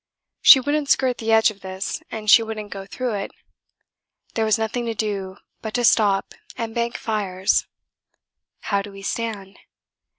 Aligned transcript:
She 0.41 0.59
wouldn't 0.59 0.89
skirt 0.89 1.19
the 1.19 1.31
edge 1.31 1.51
of 1.51 1.61
this 1.61 2.01
and 2.09 2.27
she 2.27 2.41
wouldn't 2.41 2.71
go 2.71 2.87
through 2.87 3.13
it. 3.13 3.29
There 4.33 4.45
was 4.45 4.57
nothing 4.57 4.87
to 4.87 4.95
do 4.95 5.37
but 5.61 5.75
to 5.75 5.83
stop 5.83 6.33
and 6.57 6.73
bank 6.73 6.97
fires. 6.97 7.67
How 8.61 8.81
do 8.81 8.91
we 8.91 9.03
stand? 9.03 9.59